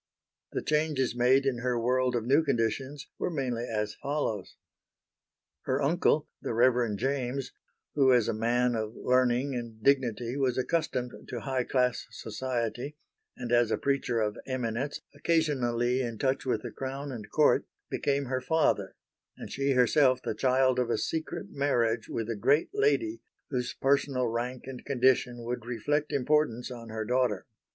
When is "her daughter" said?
26.89-27.45